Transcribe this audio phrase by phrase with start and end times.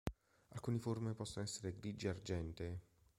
[0.55, 2.79] Alcune forme possono essere grigie argentee.